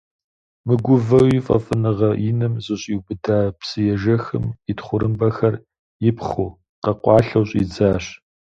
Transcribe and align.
Мыгувэуи 0.65 1.37
фӀэфӀыныгъэ 1.45 2.11
иным 2.29 2.53
зэщӀиубыда 2.65 3.37
псыежэхым, 3.59 4.45
и 4.71 4.73
тхъурымбэхэр 4.77 5.55
ипхъыу, 6.09 6.49
къэкъуалъэу 6.83 7.45
щӀидзащ. 7.49 8.05